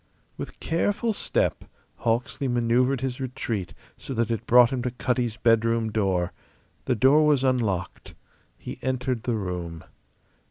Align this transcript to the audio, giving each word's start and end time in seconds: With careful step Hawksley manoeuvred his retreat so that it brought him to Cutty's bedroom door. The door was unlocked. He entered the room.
With 0.35 0.59
careful 0.59 1.13
step 1.13 1.63
Hawksley 1.97 2.47
manoeuvred 2.47 3.01
his 3.01 3.19
retreat 3.19 3.75
so 3.99 4.15
that 4.15 4.31
it 4.31 4.47
brought 4.47 4.71
him 4.71 4.81
to 4.81 4.89
Cutty's 4.89 5.37
bedroom 5.37 5.91
door. 5.91 6.33
The 6.85 6.95
door 6.95 7.23
was 7.27 7.43
unlocked. 7.43 8.15
He 8.57 8.79
entered 8.81 9.21
the 9.21 9.35
room. 9.35 9.83